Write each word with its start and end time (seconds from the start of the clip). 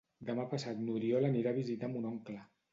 Demà 0.29 0.45
passat 0.53 0.81
n'Oriol 0.87 1.29
anirà 1.29 1.55
a 1.55 1.61
visitar 1.61 1.93
mon 1.95 2.11
oncle. 2.17 2.43